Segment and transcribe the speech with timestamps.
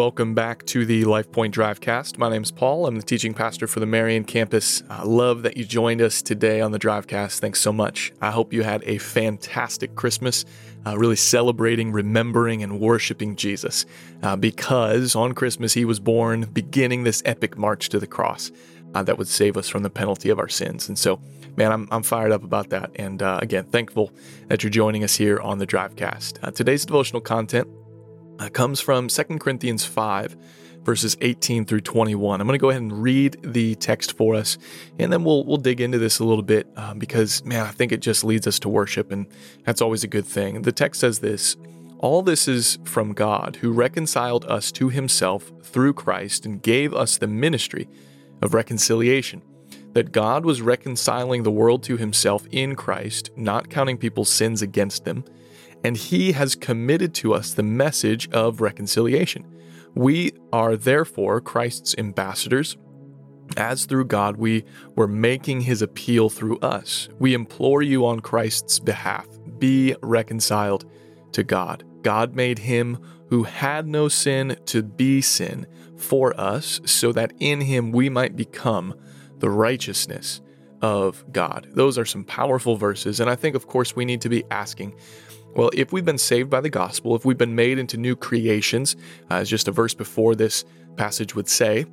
[0.00, 2.16] Welcome back to the LifePoint Drivecast.
[2.16, 2.86] My name is Paul.
[2.86, 4.82] I'm the teaching pastor for the Marion campus.
[4.88, 7.38] I love that you joined us today on the Drivecast.
[7.38, 8.10] Thanks so much.
[8.22, 10.46] I hope you had a fantastic Christmas,
[10.86, 13.84] uh, really celebrating, remembering, and worshiping Jesus
[14.22, 18.50] uh, because on Christmas he was born, beginning this epic march to the cross
[18.94, 20.88] uh, that would save us from the penalty of our sins.
[20.88, 21.20] And so,
[21.58, 22.90] man, I'm, I'm fired up about that.
[22.94, 24.12] And uh, again, thankful
[24.48, 26.38] that you're joining us here on the Drivecast.
[26.42, 27.68] Uh, today's devotional content
[28.48, 30.36] comes from 2 Corinthians 5,
[30.82, 32.40] verses 18 through 21.
[32.40, 34.56] I'm going to go ahead and read the text for us,
[34.98, 37.92] and then we'll we'll dig into this a little bit um, because man, I think
[37.92, 39.26] it just leads us to worship, and
[39.64, 40.62] that's always a good thing.
[40.62, 41.56] The text says this.
[41.98, 47.18] All this is from God, who reconciled us to himself through Christ and gave us
[47.18, 47.90] the ministry
[48.40, 49.42] of reconciliation.
[49.92, 55.04] That God was reconciling the world to himself in Christ, not counting people's sins against
[55.04, 55.24] them
[55.84, 59.44] and he has committed to us the message of reconciliation.
[59.94, 62.76] We are therefore Christ's ambassadors.
[63.56, 64.64] As through God we
[64.94, 67.08] were making his appeal through us.
[67.18, 69.26] We implore you on Christ's behalf
[69.60, 70.90] be reconciled
[71.32, 71.84] to God.
[72.02, 77.60] God made him who had no sin to be sin for us, so that in
[77.60, 78.94] him we might become
[79.38, 80.40] the righteousness
[80.82, 81.68] of God.
[81.74, 83.20] Those are some powerful verses.
[83.20, 84.94] And I think, of course, we need to be asking
[85.54, 88.96] well, if we've been saved by the gospel, if we've been made into new creations,
[89.30, 90.64] uh, as just a verse before this
[90.96, 91.86] passage would say,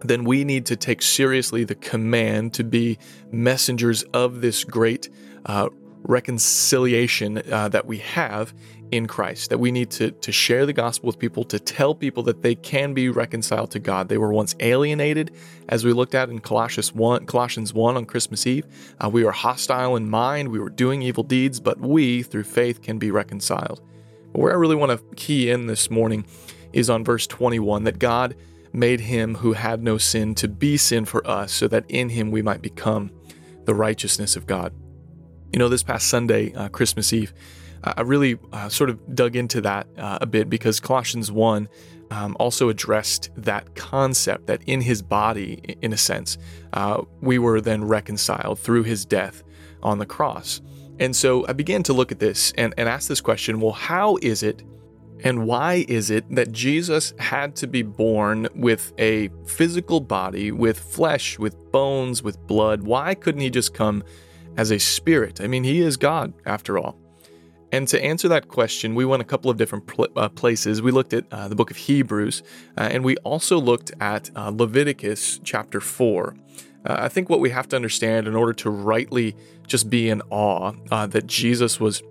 [0.00, 2.98] then we need to take seriously the command to be
[3.30, 5.08] messengers of this great
[5.46, 5.68] uh,
[6.02, 8.54] reconciliation uh, that we have
[8.90, 12.22] in Christ, that we need to, to share the gospel with people, to tell people
[12.24, 14.08] that they can be reconciled to God.
[14.08, 15.32] They were once alienated,
[15.68, 18.66] as we looked at in Colossians 1, Colossians 1 on Christmas Eve.
[19.02, 22.82] Uh, we were hostile in mind, we were doing evil deeds, but we, through faith,
[22.82, 23.82] can be reconciled.
[24.32, 26.24] But where I really want to key in this morning
[26.72, 28.34] is on verse 21 that God
[28.72, 32.30] made him who had no sin to be sin for us, so that in him
[32.30, 33.10] we might become
[33.64, 34.72] the righteousness of God.
[35.52, 37.32] You know, this past Sunday, uh, Christmas Eve,
[37.82, 41.68] I really uh, sort of dug into that uh, a bit because Colossians 1
[42.10, 46.38] um, also addressed that concept that in his body, in a sense,
[46.72, 49.42] uh, we were then reconciled through his death
[49.82, 50.60] on the cross.
[50.98, 54.18] And so I began to look at this and, and ask this question well, how
[54.20, 54.62] is it
[55.24, 60.78] and why is it that Jesus had to be born with a physical body, with
[60.78, 62.82] flesh, with bones, with blood?
[62.82, 64.04] Why couldn't he just come
[64.58, 65.40] as a spirit?
[65.40, 66.98] I mean, he is God after all.
[67.70, 70.80] And to answer that question, we went a couple of different pl- uh, places.
[70.80, 72.42] We looked at uh, the book of Hebrews,
[72.76, 76.34] uh, and we also looked at uh, Leviticus chapter 4.
[76.86, 79.36] Uh, I think what we have to understand in order to rightly
[79.66, 82.02] just be in awe uh, that Jesus was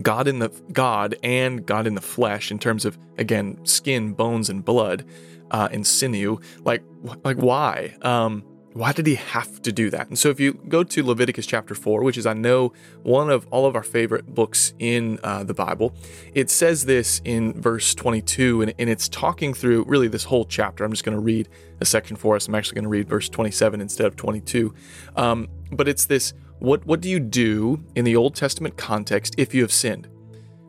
[0.00, 4.48] God in the God and God in the flesh in terms of again skin, bones,
[4.48, 5.04] and blood,
[5.50, 6.38] and sinew.
[6.64, 6.82] Like,
[7.24, 7.96] like why?
[8.02, 8.44] Um,
[8.78, 10.06] why did he have to do that?
[10.06, 12.72] And so, if you go to Leviticus chapter 4, which is, I know,
[13.02, 15.92] one of all of our favorite books in uh, the Bible,
[16.32, 20.84] it says this in verse 22, and, and it's talking through really this whole chapter.
[20.84, 21.48] I'm just going to read
[21.80, 22.46] a section for us.
[22.46, 24.72] I'm actually going to read verse 27 instead of 22.
[25.16, 29.54] Um, but it's this what, what do you do in the Old Testament context if
[29.54, 30.06] you have sinned?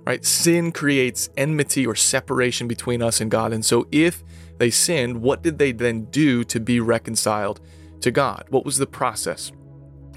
[0.07, 0.25] Right?
[0.25, 3.53] Sin creates enmity or separation between us and God.
[3.53, 4.23] And so, if
[4.57, 7.61] they sinned, what did they then do to be reconciled?
[8.01, 8.45] To God?
[8.49, 9.51] What was the process?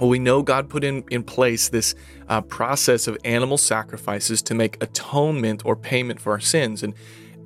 [0.00, 1.94] Well, we know God put in, in place this
[2.28, 6.82] uh, process of animal sacrifices to make atonement or payment for our sins.
[6.82, 6.94] And,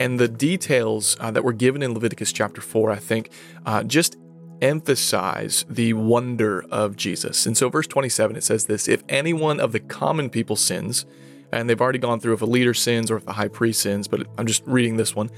[0.00, 3.30] and the details uh, that were given in Leviticus chapter 4, I think,
[3.66, 4.16] uh, just
[4.62, 7.47] emphasize the wonder of Jesus.
[7.47, 11.04] And so, verse 27, it says this If anyone of the common people sins,
[11.53, 14.08] and they've already gone through if a leader sins or if the high priest sins,
[14.08, 15.30] but I'm just reading this one.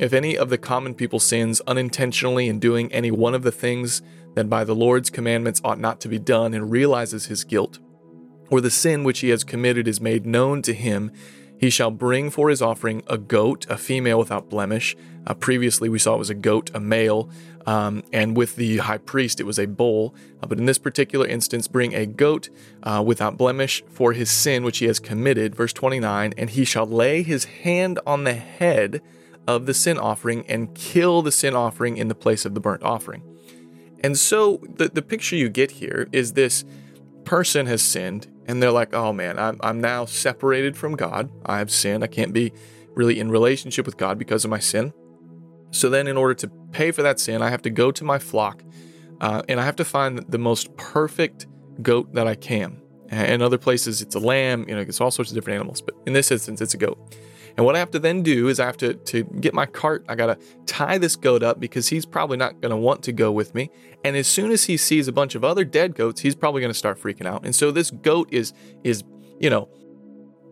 [0.00, 4.00] If any of the common people sins unintentionally in doing any one of the things
[4.32, 7.80] that by the Lord's commandments ought not to be done and realizes his guilt,
[8.48, 11.12] or the sin which he has committed is made known to him,
[11.58, 14.96] he shall bring for his offering a goat, a female without blemish.
[15.26, 17.28] Uh, previously, we saw it was a goat, a male,
[17.66, 20.14] um, and with the high priest, it was a bull.
[20.42, 22.48] Uh, but in this particular instance, bring a goat
[22.84, 25.54] uh, without blemish for his sin which he has committed.
[25.54, 29.02] Verse 29 And he shall lay his hand on the head
[29.46, 32.82] of the sin offering and kill the sin offering in the place of the burnt
[32.82, 33.22] offering.
[34.02, 36.64] And so the, the picture you get here is this
[37.24, 41.30] person has sinned, and they're like, oh man, I'm, I'm now separated from God.
[41.44, 42.02] I have sinned.
[42.02, 42.52] I can't be
[42.94, 44.92] really in relationship with God because of my sin.
[45.70, 48.18] So then, in order to pay for that sin, I have to go to my
[48.18, 48.64] flock
[49.20, 51.46] uh, and I have to find the most perfect
[51.82, 52.80] goat that I can.
[53.10, 55.96] In other places, it's a lamb, you know, it's all sorts of different animals, but
[56.06, 57.16] in this instance, it's a goat.
[57.56, 60.04] And what I have to then do is I have to, to get my cart,
[60.08, 63.12] I got to tie this goat up because he's probably not going to want to
[63.12, 63.70] go with me.
[64.04, 66.72] And as soon as he sees a bunch of other dead goats, he's probably going
[66.72, 67.44] to start freaking out.
[67.44, 68.52] And so this goat is,
[68.84, 69.04] is,
[69.38, 69.68] you know,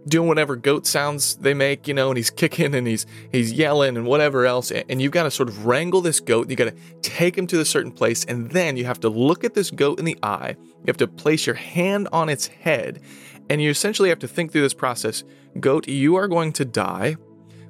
[0.08, 3.96] doing whatever goat sounds they make, you know, and he's kicking and he's he's yelling
[3.96, 4.70] and whatever else.
[4.70, 6.50] And you've got to sort of wrangle this goat.
[6.50, 9.44] You got to take him to a certain place, and then you have to look
[9.44, 10.56] at this goat in the eye.
[10.58, 13.00] You have to place your hand on its head,
[13.48, 15.24] and you essentially have to think through this process.
[15.60, 17.16] Goat, you are going to die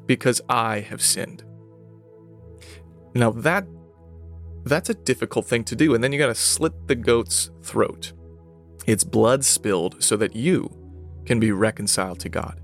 [0.06, 1.44] because I have sinned.
[3.14, 3.66] Now that
[4.64, 8.12] that's a difficult thing to do, and then you got to slit the goat's throat.
[8.86, 10.70] Its blood spilled so that you
[11.28, 12.58] can be reconciled to God.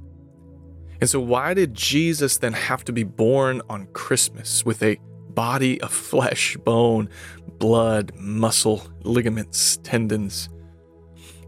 [0.99, 5.79] And so, why did Jesus then have to be born on Christmas with a body
[5.83, 7.11] of flesh, bone,
[7.59, 10.49] blood, muscle, ligaments, tendons?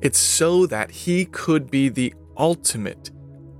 [0.02, 3.10] It's so that he could be the ultimate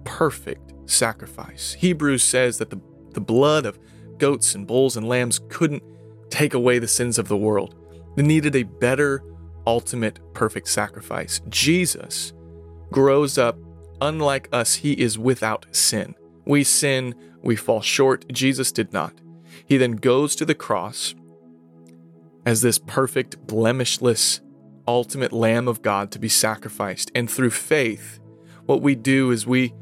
[0.04, 1.72] perfect sacrifice.
[1.78, 2.80] Hebrews says that the,
[3.12, 3.78] the blood of
[4.18, 5.82] goats and bulls and lambs couldn't
[6.28, 7.74] take away the sins of the world.
[8.16, 9.22] They needed a better,
[9.66, 11.40] ultimate, perfect sacrifice.
[11.48, 12.34] Jesus
[12.90, 13.58] grows up
[14.00, 16.14] unlike us, he is without sin.
[16.44, 18.26] We sin, we fall short.
[18.32, 19.14] Jesus did not.
[19.64, 21.14] He then goes to the cross
[22.44, 24.40] as this perfect, blemishless,
[24.86, 27.10] ultimate Lamb of God to be sacrificed.
[27.14, 28.20] And through faith,
[28.66, 29.74] what we do is we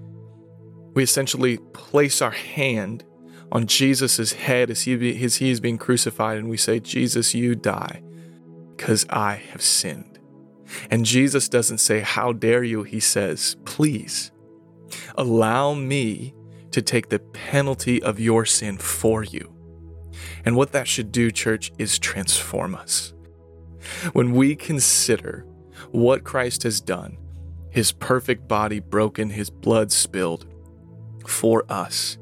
[0.95, 3.05] we essentially place our hand
[3.51, 7.57] on Jesus' head as he, as he is being crucified, and we say, Jesus, you
[7.57, 8.01] die
[8.77, 10.14] because I have sinned.
[10.91, 12.83] And Jesus doesn't say, How dare you?
[12.83, 14.33] He says, Please
[15.17, 16.35] allow me
[16.71, 19.55] to take the penalty of your sin for you.
[20.45, 23.15] And what that should do, church, is transform us.
[24.13, 25.47] When we consider
[25.91, 27.19] what Christ has done,
[27.71, 30.47] his perfect body broken, his blood spilled
[31.27, 32.19] for us,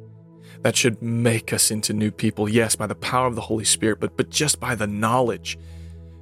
[0.63, 2.49] that should make us into new people.
[2.49, 5.59] Yes, by the power of the Holy Spirit, but, but just by the knowledge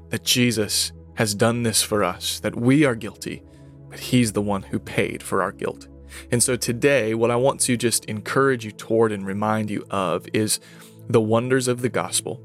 [0.08, 3.42] that Jesus has done this for us, that we are guilty,
[3.90, 5.86] but He's the one who paid for our guilt.
[6.30, 10.26] And so today, what I want to just encourage you toward and remind you of
[10.32, 10.60] is
[11.10, 12.42] the wonders of the gospel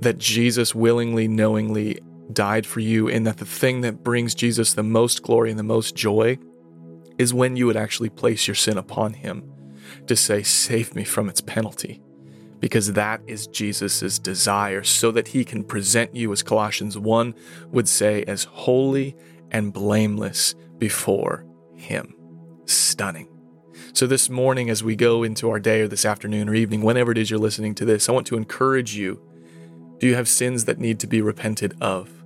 [0.00, 2.00] that Jesus willingly, knowingly
[2.32, 5.62] died for you, and that the thing that brings Jesus the most glory and the
[5.62, 6.40] most joy
[7.18, 9.48] is when you would actually place your sin upon Him
[10.08, 12.02] to say, Save me from its penalty
[12.62, 17.34] because that is Jesus' desire, so that he can present you, as Colossians 1
[17.72, 19.16] would say, as holy
[19.50, 21.44] and blameless before
[21.74, 22.14] him.
[22.66, 23.28] Stunning.
[23.94, 27.10] So, this morning, as we go into our day or this afternoon or evening, whenever
[27.10, 29.20] it is you're listening to this, I want to encourage you
[29.98, 32.22] do you have sins that need to be repented of?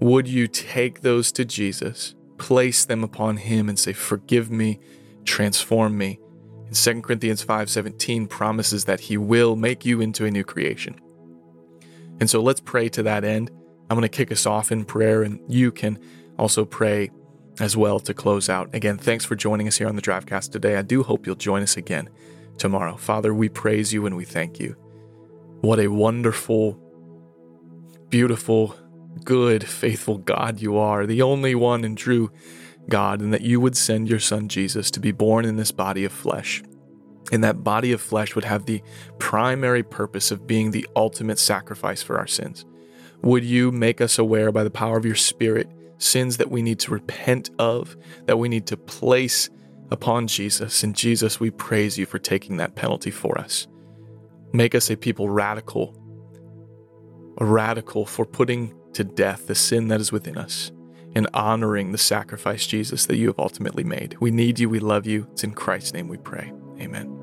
[0.00, 4.80] Would you take those to Jesus, place them upon him, and say, Forgive me,
[5.24, 6.20] transform me?
[6.70, 10.94] In 2 Corinthians 5:17 promises that he will make you into a new creation.
[12.20, 13.50] And so let's pray to that end.
[13.88, 15.98] I'm going to kick us off in prayer and you can
[16.38, 17.10] also pray
[17.58, 18.72] as well to close out.
[18.72, 20.76] Again, thanks for joining us here on the Drivecast today.
[20.76, 22.08] I do hope you'll join us again
[22.56, 22.96] tomorrow.
[22.96, 24.76] Father, we praise you and we thank you.
[25.62, 26.80] What a wonderful,
[28.10, 28.76] beautiful,
[29.24, 32.30] good, faithful God you are, the only one and true
[32.88, 36.04] God, and that you would send your son Jesus to be born in this body
[36.04, 36.62] of flesh.
[37.32, 38.82] And that body of flesh would have the
[39.18, 42.64] primary purpose of being the ultimate sacrifice for our sins.
[43.22, 45.68] Would you make us aware by the power of your Spirit
[45.98, 47.96] sins that we need to repent of,
[48.26, 49.50] that we need to place
[49.90, 50.82] upon Jesus?
[50.82, 53.66] And Jesus, we praise you for taking that penalty for us.
[54.52, 55.94] Make us a people radical,
[57.38, 60.72] a radical for putting to death the sin that is within us
[61.14, 64.16] and honoring the sacrifice, Jesus, that you have ultimately made.
[64.20, 64.68] We need you.
[64.68, 65.26] We love you.
[65.32, 66.52] It's in Christ's name we pray.
[66.80, 67.19] Amen.